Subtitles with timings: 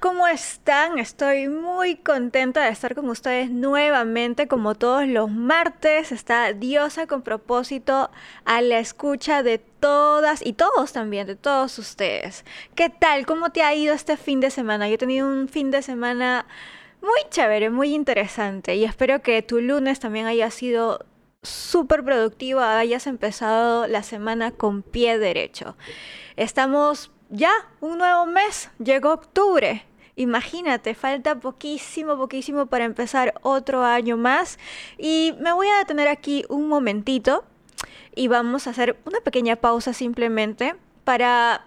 [0.00, 0.98] ¿cómo están?
[0.98, 6.10] Estoy muy contenta de estar con ustedes nuevamente, como todos los martes.
[6.10, 8.10] Está Diosa con propósito
[8.46, 12.46] a la escucha de todas y todos también, de todos ustedes.
[12.74, 13.26] ¿Qué tal?
[13.26, 14.88] ¿Cómo te ha ido este fin de semana?
[14.88, 16.46] Yo he tenido un fin de semana
[17.02, 21.04] muy chévere, muy interesante y espero que tu lunes también haya sido
[21.42, 25.76] súper productivo, hayas empezado la semana con pie derecho.
[26.36, 29.84] Estamos ya, un nuevo mes, llegó octubre.
[30.20, 34.58] Imagínate, falta poquísimo, poquísimo para empezar otro año más.
[34.98, 37.42] Y me voy a detener aquí un momentito
[38.14, 41.64] y vamos a hacer una pequeña pausa simplemente para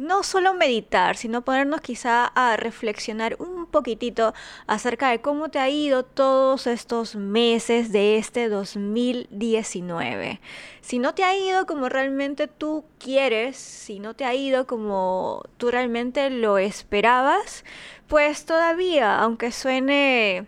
[0.00, 4.32] no solo meditar, sino ponernos quizá a reflexionar un poquitito
[4.66, 10.40] acerca de cómo te ha ido todos estos meses de este 2019.
[10.80, 15.42] Si no te ha ido como realmente tú quieres, si no te ha ido como
[15.58, 17.66] tú realmente lo esperabas,
[18.08, 20.46] pues todavía, aunque suene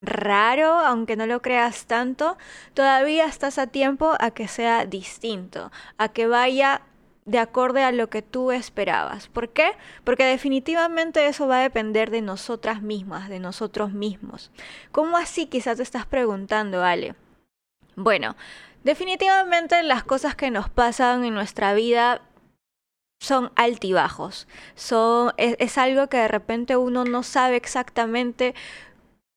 [0.00, 2.38] raro, aunque no lo creas tanto,
[2.72, 6.80] todavía estás a tiempo a que sea distinto, a que vaya
[7.24, 9.28] de acorde a lo que tú esperabas.
[9.28, 9.72] ¿Por qué?
[10.04, 14.50] Porque definitivamente eso va a depender de nosotras mismas, de nosotros mismos.
[14.92, 17.14] ¿Cómo así quizás te estás preguntando, Ale?
[17.96, 18.36] Bueno,
[18.82, 22.20] definitivamente las cosas que nos pasan en nuestra vida
[23.20, 24.46] son altibajos.
[24.74, 28.54] Son, es, algo que de repente uno no sabe exactamente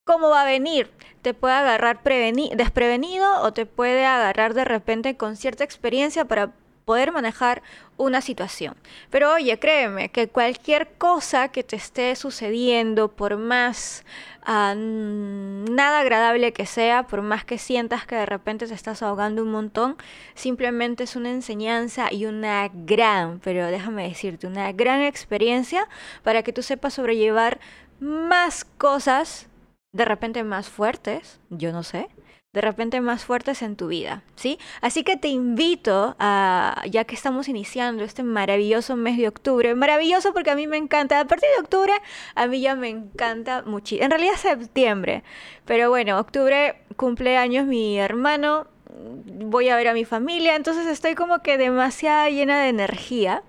[0.05, 0.91] cómo va a venir.
[1.21, 6.51] Te puede agarrar desprevenido o te puede agarrar de repente con cierta experiencia para
[6.87, 7.63] poder manejar
[7.97, 8.73] una situación.
[9.09, 14.05] Pero oye, créeme que cualquier cosa que te esté sucediendo, por más
[14.41, 19.43] ah, nada agradable que sea, por más que sientas que de repente te estás ahogando
[19.43, 19.97] un montón,
[20.33, 25.89] simplemente es una enseñanza y una gran, pero déjame decirte, una gran experiencia
[26.23, 27.59] para que tú sepas sobrellevar
[27.99, 29.49] más cosas,
[29.91, 32.07] de repente más fuertes, yo no sé,
[32.57, 34.57] de repente más fuertes en tu vida, ¿sí?
[34.81, 40.33] Así que te invito a, ya que estamos iniciando este maravilloso mes de octubre, maravilloso
[40.33, 41.93] porque a mí me encanta, a partir de octubre
[42.33, 45.23] a mí ya me encanta muchísimo, en realidad septiembre,
[45.65, 51.43] pero bueno, octubre cumpleaños mi hermano, voy a ver a mi familia, entonces estoy como
[51.43, 53.43] que demasiado llena de energía,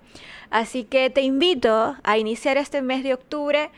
[0.51, 3.71] así que te invito a iniciar este mes de octubre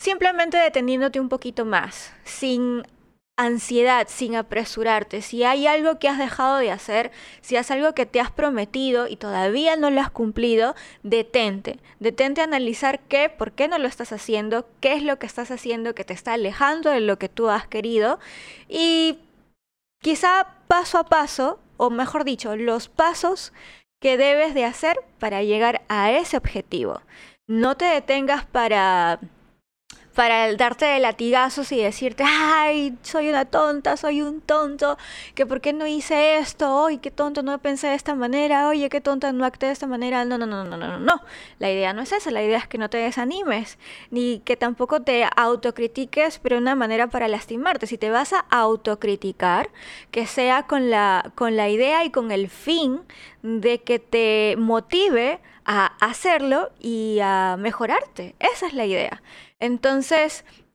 [0.00, 2.84] simplemente deteniéndote un poquito más, sin
[3.40, 5.22] ansiedad, sin apresurarte.
[5.22, 9.08] Si hay algo que has dejado de hacer, si has algo que te has prometido
[9.08, 11.78] y todavía no lo has cumplido, detente.
[11.98, 15.50] Detente a analizar qué, por qué no lo estás haciendo, qué es lo que estás
[15.50, 18.18] haciendo que te está alejando de lo que tú has querido
[18.68, 19.18] y
[20.00, 23.52] quizá paso a paso, o mejor dicho, los pasos
[24.00, 27.00] que debes de hacer para llegar a ese objetivo.
[27.46, 29.18] No te detengas para
[30.14, 34.98] para darte de latigazos y decirte, ay, soy una tonta, soy un tonto,
[35.34, 38.88] que por qué no hice esto, ay, qué tonto, no pensé de esta manera, oye,
[38.88, 41.20] qué tonta, no actué de esta manera, no, no, no, no, no, no, no,
[41.58, 43.78] la idea no es esa, la idea es que no te desanimes,
[44.10, 49.70] ni que tampoco te autocritiques, pero una manera para lastimarte, si te vas a autocriticar,
[50.10, 53.00] que sea con la, con la idea y con el fin
[53.42, 59.22] de que te motive a hacerlo y a mejorarte, esa es la idea.
[59.60, 59.99] Entonces,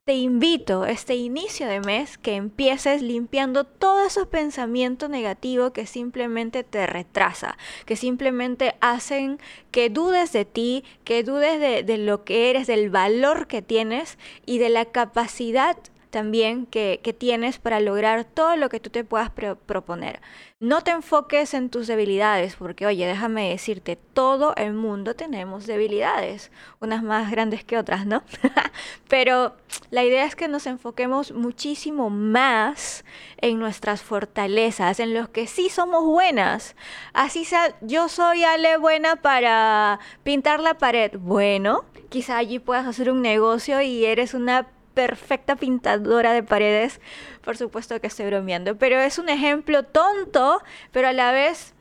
[0.06, 6.64] te invito este inicio de mes que empieces limpiando todo ese pensamiento negativo que simplemente
[6.64, 9.40] te retrasa, que simplemente hacen
[9.72, 14.20] que dudes de ti, que dudes de, de lo que eres, del valor que tienes
[14.46, 15.76] y de la capacidad
[16.16, 20.22] también que, tienes para lograr todo lo que tú te puedas proponer.
[20.62, 26.52] No te enfoques en tus debilidades, porque oye, déjame decirte, todo el mundo tenemos debilidades,
[26.80, 28.24] unas más grandes que otras, ¿no?
[29.10, 29.58] Pero
[29.92, 33.04] la idea es que nos enfoquemos muchísimo más
[33.42, 36.78] en nuestras fortalezas, en los que sí somos buenas.
[37.12, 41.12] Así sea, yo soy Ale buena para pintar la pared.
[41.20, 47.00] Bueno, quizá allí puedas hacer un negocio y eres una perfecta pintadora de paredes.
[47.44, 51.75] Por supuesto que estoy bromeando, pero es un ejemplo tonto, pero a la vez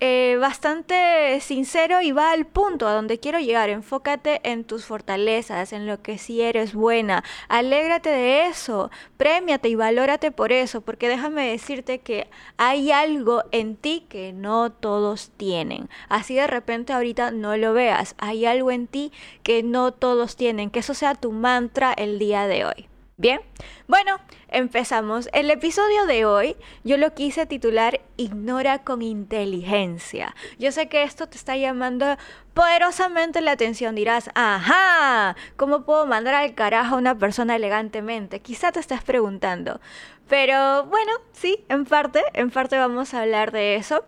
[0.00, 3.68] eh, bastante sincero y va al punto a donde quiero llegar.
[3.68, 7.24] Enfócate en tus fortalezas, en lo que sí eres buena.
[7.48, 13.76] Alégrate de eso, premiate y valórate por eso, porque déjame decirte que hay algo en
[13.76, 15.88] ti que no todos tienen.
[16.08, 18.14] Así de repente ahorita no lo veas.
[18.18, 19.12] Hay algo en ti
[19.42, 20.70] que no todos tienen.
[20.70, 22.88] Que eso sea tu mantra el día de hoy.
[23.20, 23.40] Bien,
[23.88, 25.28] bueno, empezamos.
[25.32, 30.36] El episodio de hoy yo lo quise titular Ignora con inteligencia.
[30.60, 32.16] Yo sé que esto te está llamando
[32.54, 33.96] poderosamente la atención.
[33.96, 38.38] Dirás, ajá, ¿cómo puedo mandar al carajo a una persona elegantemente?
[38.38, 39.80] Quizá te estás preguntando.
[40.28, 44.04] Pero bueno, sí, en parte, en parte vamos a hablar de eso.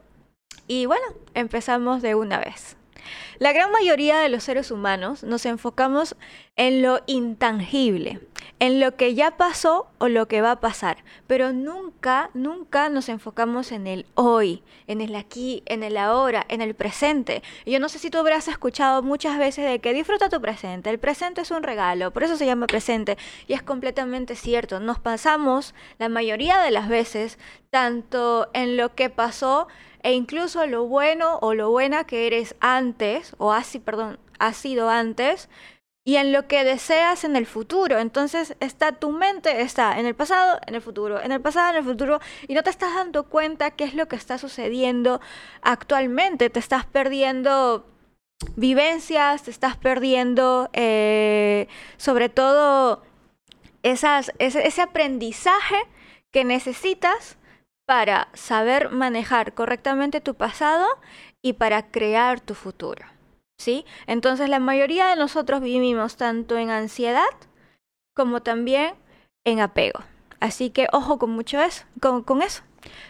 [0.69, 2.77] Y bueno, empezamos de una vez.
[3.39, 6.17] La gran mayoría de los seres humanos nos enfocamos
[6.57, 8.21] en lo intangible,
[8.59, 13.09] en lo que ya pasó o lo que va a pasar, pero nunca, nunca nos
[13.09, 17.43] enfocamos en el hoy, en el aquí, en el ahora, en el presente.
[17.65, 20.99] Yo no sé si tú habrás escuchado muchas veces de que disfruta tu presente, el
[20.99, 25.75] presente es un regalo, por eso se llama presente, y es completamente cierto, nos pasamos
[25.99, 27.39] la mayoría de las veces
[27.71, 29.69] tanto en lo que pasó,
[30.03, 34.89] e incluso lo bueno o lo buena que eres antes, o así, perdón, has sido
[34.89, 35.49] antes,
[36.05, 37.99] y en lo que deseas en el futuro.
[37.99, 41.77] Entonces está tu mente está en el pasado, en el futuro, en el pasado, en
[41.77, 45.21] el futuro, y no te estás dando cuenta qué es lo que está sucediendo
[45.63, 46.51] actualmente.
[46.51, 47.87] Te estás perdiendo
[48.57, 53.03] vivencias, te estás perdiendo eh, sobre todo
[53.83, 55.77] ese aprendizaje
[56.31, 57.37] que necesitas
[57.91, 60.87] para saber manejar correctamente tu pasado
[61.43, 63.05] y para crear tu futuro.
[63.59, 63.85] ¿Sí?
[64.07, 67.25] Entonces la mayoría de nosotros vivimos tanto en ansiedad
[68.15, 68.95] como también
[69.45, 70.05] en apego.
[70.39, 72.63] Así que ojo con mucho eso, con, con eso.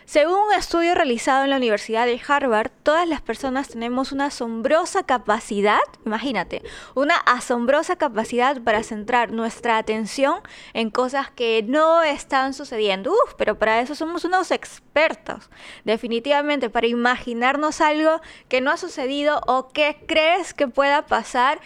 [0.04, 5.04] Según un estudio realizado en la Universidad de Harvard, todas las personas tenemos una asombrosa
[5.04, 6.62] capacidad, imagínate,
[6.96, 10.40] una asombrosa capacidad para centrar nuestra atención
[10.74, 13.12] en cosas que no están sucediendo.
[13.12, 15.48] Uf, pero para eso somos unos expertos.
[15.84, 21.60] Definitivamente, para imaginarnos algo que no ha sucedido o que crees que pueda pasar.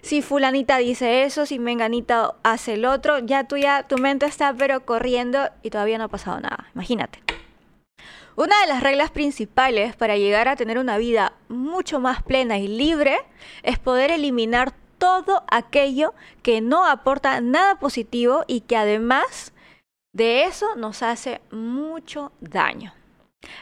[0.00, 4.54] Si fulanita dice eso, si menganita hace el otro, ya tú ya, tu mente está
[4.54, 6.66] pero corriendo y todavía no ha pasado nada.
[6.74, 7.29] Imagínate.
[8.36, 12.68] Una de las reglas principales para llegar a tener una vida mucho más plena y
[12.68, 13.18] libre
[13.62, 19.52] es poder eliminar todo aquello que no aporta nada positivo y que además
[20.12, 22.94] de eso nos hace mucho daño.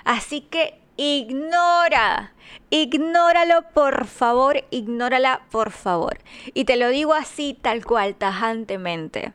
[0.05, 2.33] Así que ignora,
[2.71, 6.19] ignóralo por favor, ignórala por favor.
[6.55, 9.33] Y te lo digo así tal cual, tajantemente.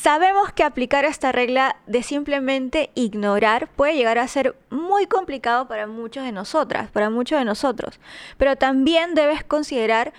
[0.00, 5.88] Sabemos que aplicar esta regla de simplemente ignorar puede llegar a ser muy complicado para
[5.88, 7.98] muchos de nosotras, para muchos de nosotros,
[8.36, 10.12] pero también debes considerar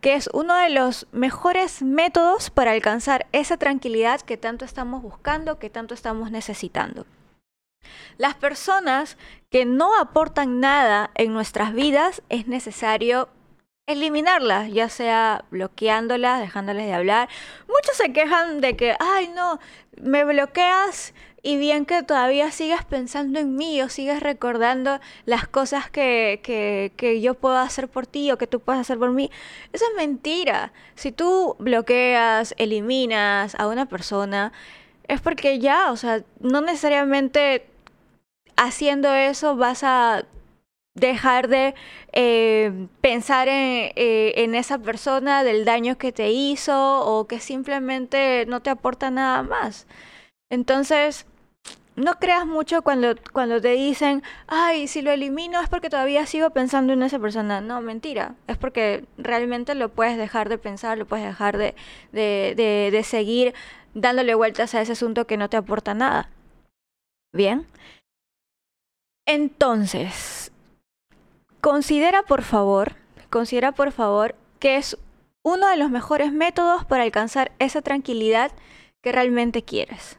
[0.00, 5.58] que es uno de los mejores métodos para alcanzar esa tranquilidad que tanto estamos buscando,
[5.58, 7.04] que tanto estamos necesitando.
[8.18, 9.18] Las personas
[9.50, 13.28] que no aportan nada en nuestras vidas es necesario
[13.86, 17.28] eliminarlas, ya sea bloqueándolas, dejándoles de hablar.
[17.68, 19.60] Muchos se quejan de que, ay no,
[20.00, 25.90] me bloqueas y bien que todavía sigues pensando en mí o sigues recordando las cosas
[25.90, 29.30] que, que, que yo puedo hacer por ti o que tú puedes hacer por mí.
[29.72, 30.72] Eso es mentira.
[30.94, 34.52] Si tú bloqueas, eliminas a una persona,
[35.06, 37.66] es porque ya, o sea, no necesariamente
[38.56, 40.24] haciendo eso vas a
[40.94, 41.74] dejar de
[42.12, 43.92] eh, pensar eh,
[44.36, 49.42] en, esa persona, del daño que te hizo o que simplemente no te aporta nada
[49.42, 49.86] más.
[50.50, 51.26] Entonces,
[51.96, 56.50] no creas mucho cuando, cuando te dicen, ay, si lo elimino es porque todavía sigo
[56.50, 57.60] pensando en esa persona.
[57.60, 58.34] No, mentira.
[58.46, 61.74] Es porque realmente lo puedes dejar de pensar, lo puedes dejar de,
[62.12, 62.54] de,
[62.92, 63.54] de seguir
[63.94, 66.30] dándole vueltas a ese asunto que no te aporta nada.
[67.32, 67.66] Bien.
[69.26, 70.52] Entonces,
[71.64, 72.92] Considera por favor,
[73.30, 74.98] considera por favor que es
[75.42, 78.52] uno de los mejores métodos para alcanzar esa tranquilidad
[79.02, 80.18] que realmente quieres.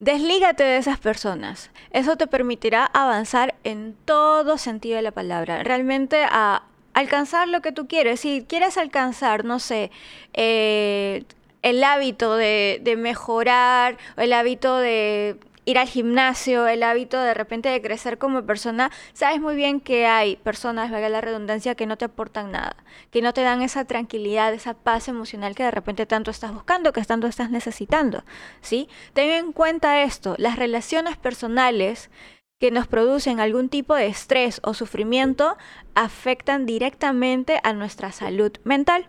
[0.00, 1.70] Deslígate de esas personas.
[1.92, 5.62] Eso te permitirá avanzar en todo sentido de la palabra.
[5.62, 8.20] Realmente a alcanzar lo que tú quieres.
[8.20, 9.90] Si quieres alcanzar, no sé,
[10.34, 11.24] eh,
[11.62, 17.68] el hábito de, de mejorar, el hábito de ir al gimnasio, el hábito de repente
[17.68, 21.96] de crecer como persona, sabes muy bien que hay personas, valga la redundancia, que no
[21.96, 22.76] te aportan nada,
[23.10, 26.92] que no te dan esa tranquilidad, esa paz emocional que de repente tanto estás buscando,
[26.92, 28.24] que tanto estás necesitando,
[28.60, 28.88] ¿sí?
[29.12, 32.10] Ten en cuenta esto, las relaciones personales
[32.58, 35.56] que nos producen algún tipo de estrés o sufrimiento
[35.94, 39.08] afectan directamente a nuestra salud mental.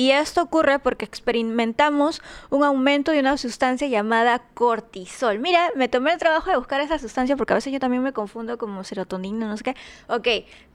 [0.00, 5.40] Y esto ocurre porque experimentamos un aumento de una sustancia llamada cortisol.
[5.40, 8.14] Mira, me tomé el trabajo de buscar esa sustancia porque a veces yo también me
[8.14, 9.76] confundo como serotonina, no sé qué.
[10.08, 10.26] Ok,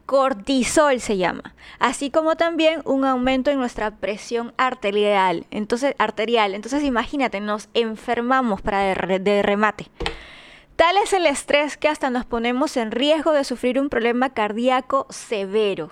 [0.06, 5.44] cortisol se llama, así como también un aumento en nuestra presión arterial.
[5.50, 6.54] Entonces, arterial.
[6.54, 9.88] Entonces, imagínate, nos enfermamos para de, remate.
[10.76, 15.08] Tal es el estrés que hasta nos ponemos en riesgo de sufrir un problema cardíaco
[15.10, 15.90] severo.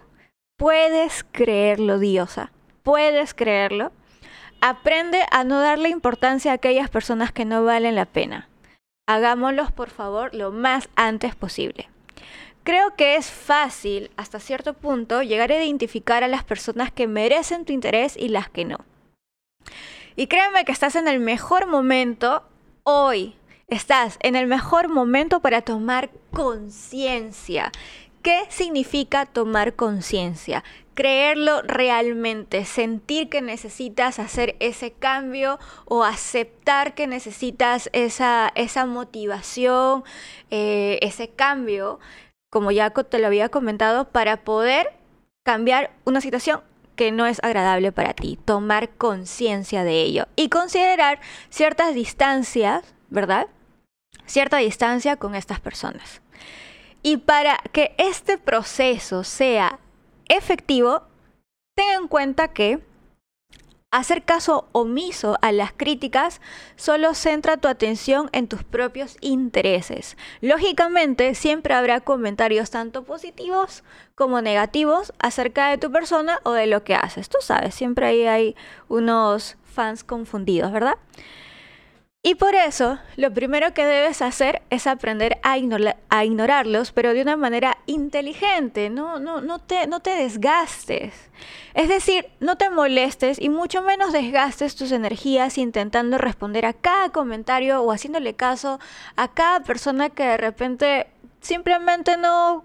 [0.57, 2.53] ¿Puedes creerlo, diosa?
[2.85, 3.93] ¿Puedes creerlo?
[4.61, 8.49] Aprende a no darle importancia a aquellas personas que no valen la pena.
[9.09, 11.89] Hagámoslos, por favor, lo más antes posible.
[12.63, 17.65] Creo que es fácil, hasta cierto punto, llegar a identificar a las personas que merecen
[17.65, 18.79] tu interés y las que no.
[20.15, 22.45] Y créeme que estás en el mejor momento
[22.83, 23.35] hoy.
[23.69, 27.73] Estás en el mejor momento para tomar conciencia.
[28.23, 30.65] ¿Qué significa tomar conciencia?
[30.95, 40.05] Creerlo realmente, sentir que necesitas hacer ese cambio o aceptar que necesitas esa, esa motivación,
[40.51, 41.99] eh, ese cambio
[42.55, 44.93] como ya te lo había comentado, para poder
[45.45, 46.61] cambiar una situación
[46.95, 51.19] que no es agradable para ti, tomar conciencia de ello y considerar
[51.51, 53.49] ciertas distancias, ¿verdad?
[54.27, 56.23] Cierta distancia con estas personas.
[57.03, 59.81] Y para que este proceso sea
[60.29, 61.03] efectivo,
[61.75, 62.81] ten en cuenta que
[63.95, 66.41] Hacer caso omiso a las críticas
[66.75, 70.17] solo centra tu atención en tus propios intereses.
[70.41, 73.85] Lógicamente, siempre habrá comentarios tanto positivos
[74.17, 77.29] como negativos acerca de tu persona o de lo que haces.
[77.29, 78.57] Tú sabes, siempre ahí hay
[78.89, 80.97] unos fans confundidos, ¿verdad?
[82.27, 87.37] Y por eso, lo primero que debes hacer es aprender a, ignorarlos, pero de una
[87.37, 91.13] manera inteligente, no, no, no, te, no te desgastes.
[91.75, 97.11] Es decir, no te molestes y mucho menos desgastes tus energías intentando responder a cada
[97.11, 98.81] comentario o haciéndole caso
[99.17, 101.07] a cada persona que de repente
[101.43, 102.65] simplemente no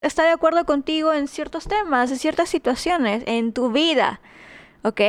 [0.00, 4.22] está de acuerdo contigo en ciertos temas, en ciertas situaciones, en tu vida.
[4.82, 5.00] ¿Ok?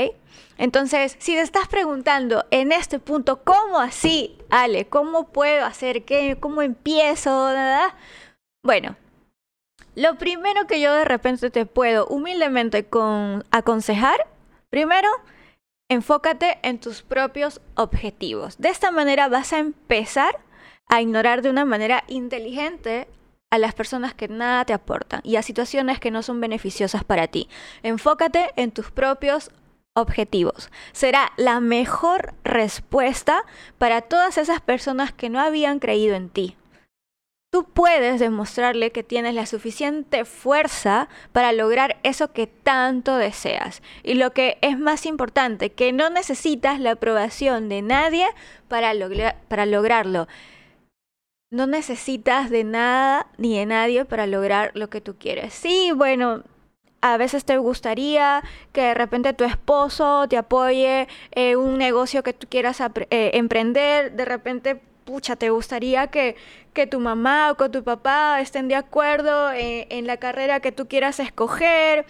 [0.58, 4.88] Entonces, si te estás preguntando en este punto, ¿cómo así, Ale?
[4.88, 6.06] ¿Cómo puedo hacer?
[6.06, 6.38] ¿Qué?
[6.40, 7.52] ¿Cómo empiezo?
[8.64, 8.96] Bueno,
[9.96, 12.88] lo primero que yo de repente te puedo humildemente
[13.52, 14.28] aconsejar,
[14.70, 15.10] primero,
[15.90, 18.58] enfócate en tus propios objetivos.
[18.58, 20.40] De esta manera vas a empezar
[20.88, 23.08] a ignorar de una manera inteligente
[23.52, 27.28] a las personas que nada te aportan y a situaciones que no son beneficiosas para
[27.28, 27.48] ti.
[27.84, 29.65] Enfócate en tus propios objetivos.
[30.92, 33.44] Será la mejor respuesta
[33.78, 36.58] para todas esas personas que no habían creído en ti.
[37.50, 43.82] Tú puedes demostrarle que tienes la suficiente fuerza para lograr eso que tanto deseas.
[44.04, 48.28] Y lo que es más importante, que no necesitas la aprobación de nadie
[48.68, 48.92] para,
[49.48, 50.28] para lograrlo.
[51.50, 55.54] No necesitas de nada ni de nadie para lograr lo que tú quieres.
[55.54, 56.44] Sí, bueno,
[57.06, 58.42] a veces te gustaría
[58.74, 64.14] que de repente tu esposo te apoye en un negocio que tú quieras eh, emprender,
[64.14, 66.36] de repente, pucha, te gustaría que,
[66.74, 70.72] que tu mamá o que tu papá estén de acuerdo en, en la carrera que
[70.72, 72.08] tú quieras escoger.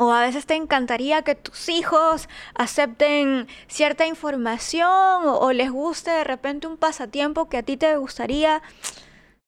[0.00, 6.10] O a veces te encantaría que tus hijos acepten cierta información o, o, les guste
[6.10, 8.62] de repente un pasatiempo que a ti te gustaría.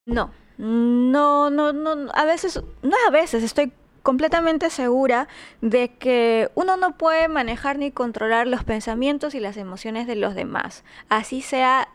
[0.07, 3.73] No, no, no, no, a veces, no a veces, estoy
[4.03, 5.29] completamente segura
[5.61, 10.35] de que uno no puede manejar ni controlar los pensamientos y las emociones de los
[10.35, 10.85] demás.
[11.09, 11.89] Así sea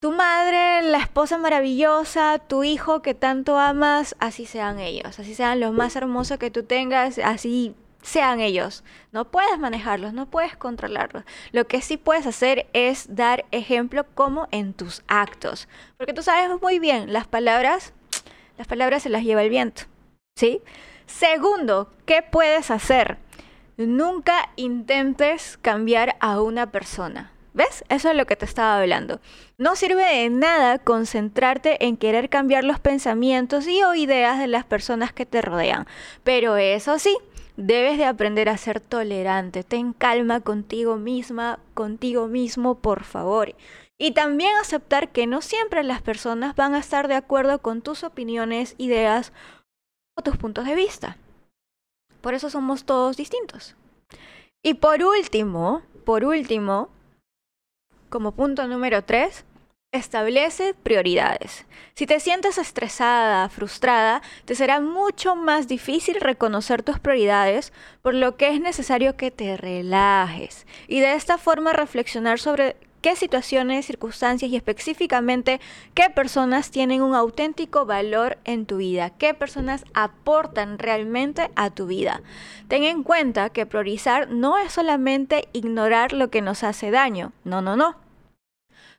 [0.00, 5.58] tu madre, la esposa maravillosa, tu hijo que tanto amas, así sean ellos, así sean
[5.58, 8.84] los más hermosos que tú tengas, así sean ellos.
[9.10, 11.24] No puedes manejarlos, no puedes controlarlos.
[11.52, 15.68] Lo que sí puedes hacer es dar ejemplo como en tus actos.
[15.96, 17.92] Porque tú sabes muy bien, las palabras,
[18.56, 19.82] las palabras se las lleva el viento.
[20.38, 20.62] ¿Sí?
[21.06, 23.18] Segundo, ¿qué puedes hacer?
[23.76, 27.32] Nunca intentes cambiar a una persona.
[27.54, 27.82] ¿Ves?
[27.88, 29.20] Eso es lo que te estaba hablando.
[29.56, 34.64] No sirve de nada concentrarte en querer cambiar los pensamientos y o ideas de las
[34.64, 35.88] personas que te rodean.
[36.22, 37.16] Pero eso sí,
[37.56, 39.64] debes de aprender a ser tolerante.
[39.64, 43.56] Ten calma contigo misma, contigo mismo, por favor.
[44.00, 48.04] Y también aceptar que no siempre las personas van a estar de acuerdo con tus
[48.04, 49.32] opiniones, ideas
[50.22, 51.16] tus puntos de vista.
[52.20, 53.76] Por eso somos todos distintos.
[54.62, 56.88] Y por último, por último,
[58.08, 59.44] como punto número tres,
[59.92, 61.64] establece prioridades.
[61.94, 67.72] Si te sientes estresada, frustrada, te será mucho más difícil reconocer tus prioridades,
[68.02, 72.76] por lo que es necesario que te relajes y de esta forma reflexionar sobre
[73.08, 75.62] qué situaciones, circunstancias y específicamente
[75.94, 81.86] qué personas tienen un auténtico valor en tu vida, qué personas aportan realmente a tu
[81.86, 82.20] vida.
[82.68, 87.62] Ten en cuenta que priorizar no es solamente ignorar lo que nos hace daño, no,
[87.62, 87.96] no, no.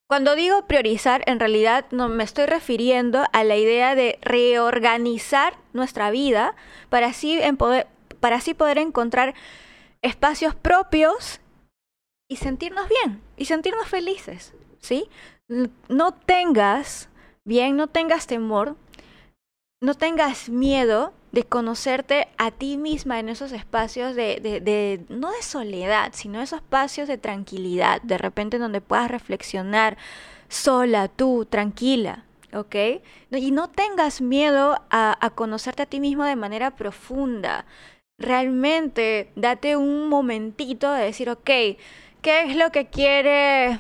[0.08, 6.10] Cuando digo priorizar, en realidad no me estoy refiriendo a la idea de reorganizar nuestra
[6.10, 6.56] vida
[6.90, 7.86] para así, poder,
[8.20, 9.36] para así poder encontrar
[10.02, 11.42] espacios propios
[12.30, 15.10] y sentirnos bien y sentirnos felices, ¿sí?
[15.90, 17.10] No tengas,
[17.44, 18.76] bien, no tengas temor,
[19.82, 25.42] no tengas miedo de conocerte a ti misma en esos espacios de, de, no de
[25.42, 29.98] soledad, sino esos espacios de tranquilidad, de repente donde puedas reflexionar
[30.50, 32.76] sola, tú, tranquila, ¿ok?
[33.32, 37.66] Y no tengas miedo a, a conocerte a ti mismo de manera profunda.
[38.18, 41.50] Realmente date un momentito de decir, ok,
[42.22, 43.80] ¿Qué es lo que quiere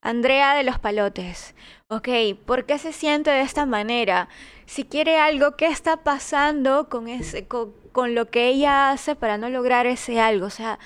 [0.00, 1.54] Andrea de los palotes?
[1.88, 2.08] Ok,
[2.46, 4.30] ¿por qué se siente de esta manera?
[4.64, 7.74] Si quiere algo, ¿qué está pasando con, ese, con,
[8.14, 10.46] lo que ella hace para no lograr ese algo?
[10.46, 10.78] O sea,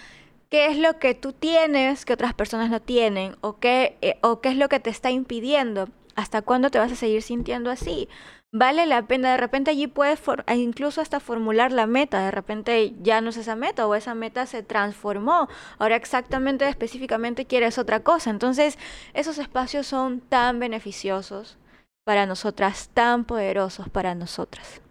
[0.51, 3.37] ¿qué es lo que tú tienes que otras personas no tienen?
[3.43, 5.89] ¿O qué, eh, o qué es lo que te está impidiendo?
[6.17, 8.09] ¿Hasta cuándo te vas a seguir sintiendo así?
[8.53, 9.33] Vale la pena.
[9.33, 12.25] De repente allí puedes e incluso hasta formular la meta.
[12.25, 15.49] De repente ya no es esa meta o esa meta se transformó.
[15.79, 18.31] Ahora exactamente, específicamente quieres otra cosa.
[18.31, 18.79] Entonces
[19.15, 21.59] esos espacios son tan beneficiosos
[22.05, 24.82] para nosotras, tan poderosos para nosotras.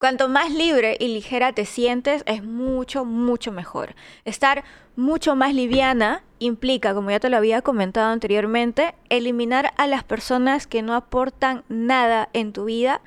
[0.00, 3.96] Cuanto más libre y ligera te sientes, es mucho, mucho mejor.
[4.24, 4.62] Estar
[4.94, 10.68] mucho más liviana implica, como ya te lo había comentado anteriormente, eliminar a las personas
[10.68, 13.00] que no aportan nada en tu vida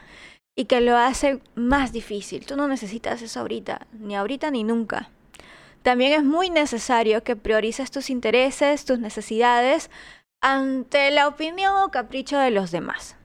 [0.54, 2.46] y que lo hacen más difícil.
[2.46, 5.10] Tú no necesitas eso ahorita, ni ahorita ni nunca.
[5.84, 9.90] También es muy necesario que priorices tus intereses, tus necesidades
[10.42, 13.16] ante la opinión o capricho de los demás.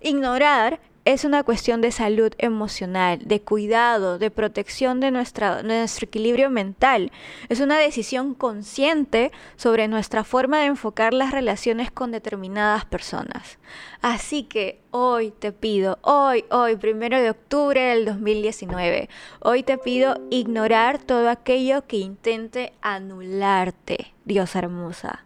[0.00, 6.50] Ignorar es una cuestión de salud emocional, de cuidado, de protección de nuestra, nuestro equilibrio
[6.50, 7.10] mental.
[7.48, 13.58] Es una decisión consciente sobre nuestra forma de enfocar las relaciones con determinadas personas.
[14.02, 19.08] Así que hoy te pido, hoy, hoy, primero de octubre del 2019,
[19.40, 25.24] hoy te pido ignorar todo aquello que intente anularte, Dios hermosa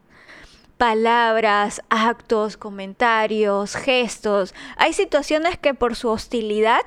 [0.85, 4.55] palabras, actos, comentarios, gestos.
[4.77, 6.83] Hay situaciones que por su hostilidad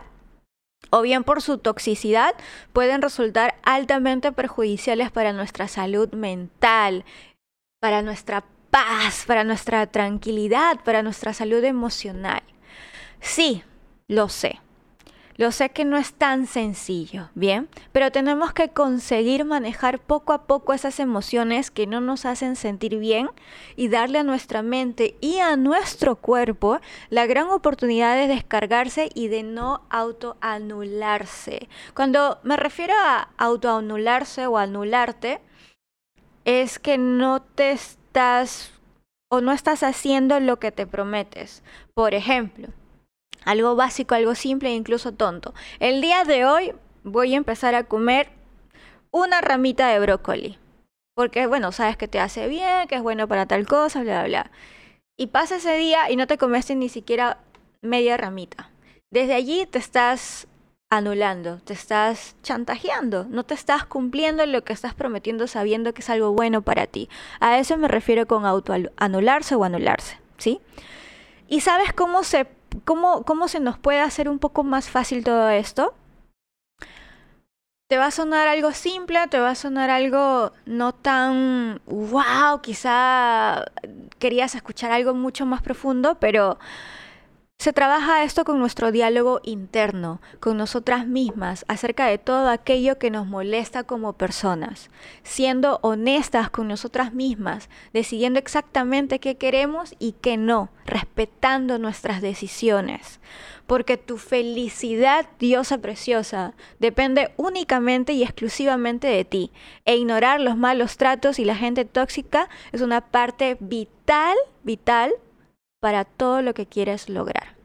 [0.92, 2.36] o bien por su toxicidad
[2.74, 7.06] pueden resultar altamente perjudiciales para nuestra salud mental,
[7.80, 12.44] para nuestra paz, para nuestra tranquilidad, para nuestra salud emocional.
[13.20, 13.64] Sí,
[14.08, 14.60] lo sé.
[15.38, 17.69] Lo sé que no es tan sencillo, ¿bien?
[17.91, 22.97] Pero tenemos que conseguir manejar poco a poco esas emociones que no nos hacen sentir
[22.97, 23.30] bien
[23.76, 29.28] y darle a nuestra mente y a nuestro cuerpo la gran oportunidad de descargarse y
[29.28, 31.69] de no autoanularse.
[31.93, 35.39] Cuando me refiero a autoanularse o anularte,
[36.45, 38.71] es que no te estás
[39.30, 41.62] o no estás haciendo lo que te prometes.
[41.93, 42.69] Por ejemplo,
[43.48, 45.54] algo básico, algo simple e incluso tonto.
[45.80, 48.28] El día de hoy voy a empezar a comer
[49.10, 50.58] una ramita de brócoli.
[51.16, 54.28] Porque, bueno, sabes que te hace bien, que es bueno para tal cosa, bla, bla,
[54.28, 54.52] bla.
[55.18, 57.40] Y pasa ese día y no te comiste ni siquiera
[57.82, 58.70] media ramita.
[59.12, 60.48] Desde allí te estás
[60.90, 66.10] anulando, te estás chantajeando, no te estás cumpliendo lo que estás prometiendo sabiendo que es
[66.10, 67.10] algo bueno para ti.
[67.40, 70.60] A eso me refiero con autoanularse o anularse, ¿sí?
[71.48, 75.50] ¿Y sabes cómo se ¿cómo, ¿cómo se nos puede hacer un poco más fácil todo
[75.50, 75.94] esto?
[77.88, 83.66] Te va a sonar algo simple, te va a sonar algo no tan wow, quizá
[84.20, 86.60] querías escuchar algo mucho más profundo, pero
[87.67, 93.12] se trabaja esto con nuestro diálogo interno, con nosotras mismas, acerca de todo aquello que
[93.12, 94.89] nos molesta como personas,
[95.24, 103.20] siendo honestas con nosotras mismas, decidiendo exactamente qué queremos y qué no, respetando nuestras decisiones.
[103.65, 109.52] Porque tu felicidad, diosa preciosa, depende únicamente y exclusivamente de ti.
[109.84, 115.12] E ignorar los malos tratos y la gente tóxica es una parte vital, vital
[115.80, 117.56] para todo lo que quieres lograr.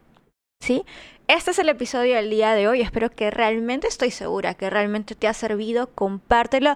[0.61, 0.85] ¿Sí?
[1.29, 2.83] Este es el episodio del día de hoy.
[2.83, 5.89] Espero que realmente, estoy segura que realmente te ha servido.
[5.89, 6.75] Compártelo.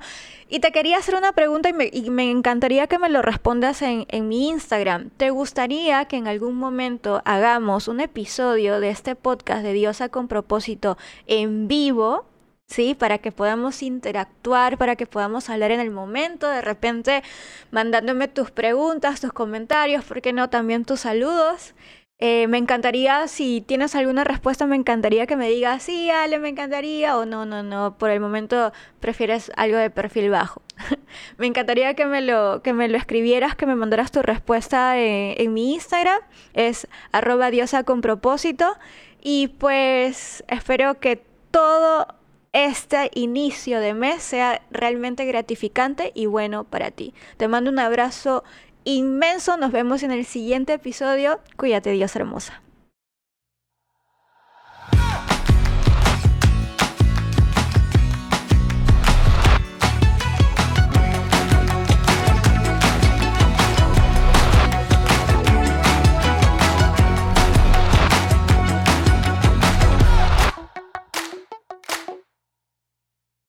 [0.48, 4.28] Y te quería hacer una pregunta y me, encantaría que me lo respondas en, en,
[4.28, 5.10] mi Instagram.
[5.10, 10.26] ¿Te gustaría que en algún momento hagamos un episodio de este podcast de Diosa con
[10.26, 10.96] propósito
[11.26, 12.24] en vivo?
[12.66, 12.94] ¿Sí?
[12.94, 17.22] Para que podamos interactuar, para que podamos hablar en el momento, de repente
[17.70, 20.50] mandándome tus preguntas, tus comentarios, ¿por qué no?
[20.50, 21.74] También tus saludos.
[22.18, 26.48] Eh, me encantaría, si tienes alguna respuesta, me encantaría que me digas, sí, Ale, me
[26.48, 30.62] encantaría, o no, no, no, por el momento prefieres algo de perfil bajo.
[31.36, 35.42] me encantaría que me, lo, que me lo escribieras, que me mandaras tu respuesta eh,
[35.42, 36.20] en mi Instagram,
[36.54, 38.78] es arroba diosa con propósito,
[39.20, 42.15] y pues espero que todo
[42.56, 47.12] este inicio de mes sea realmente gratificante y bueno para ti.
[47.36, 48.44] Te mando un abrazo
[48.84, 49.58] inmenso.
[49.58, 51.40] Nos vemos en el siguiente episodio.
[51.58, 52.62] Cuídate, Dios hermosa.